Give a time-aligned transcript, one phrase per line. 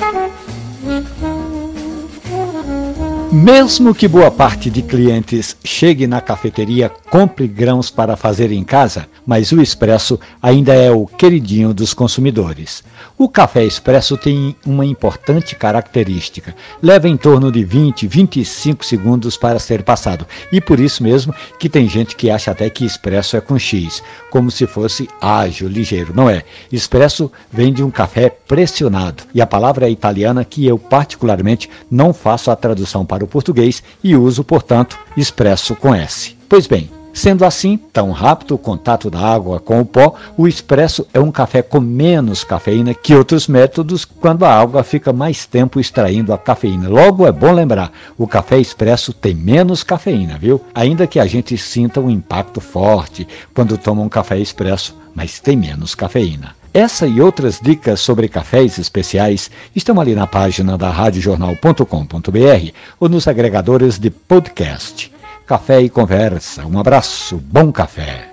[0.00, 0.49] Thank you.
[3.32, 9.06] Mesmo que boa parte de clientes chegue na cafeteria, compre grãos para fazer em casa,
[9.24, 12.82] mas o expresso ainda é o queridinho dos consumidores.
[13.16, 19.60] O café expresso tem uma importante característica: leva em torno de 20, 25 segundos para
[19.60, 23.40] ser passado, e por isso mesmo que tem gente que acha até que expresso é
[23.40, 26.12] com X, como se fosse ágil, ligeiro.
[26.16, 26.42] Não é.
[26.72, 32.12] Expresso vem de um café pressionado, e a palavra é italiana que eu particularmente não
[32.12, 36.36] faço a tradução para o português e uso, portanto, expresso com S.
[36.48, 41.04] Pois bem, Sendo assim, tão rápido o contato da água com o pó, o expresso
[41.12, 45.80] é um café com menos cafeína que outros métodos quando a água fica mais tempo
[45.80, 46.88] extraindo a cafeína.
[46.88, 50.60] Logo, é bom lembrar, o café expresso tem menos cafeína, viu?
[50.72, 55.56] Ainda que a gente sinta um impacto forte quando toma um café expresso, mas tem
[55.56, 56.59] menos cafeína.
[56.72, 63.26] Essa e outras dicas sobre cafés especiais estão ali na página da radiojornal.com.br ou nos
[63.26, 65.12] agregadores de podcast.
[65.46, 66.64] Café e conversa.
[66.64, 68.30] Um abraço, bom café.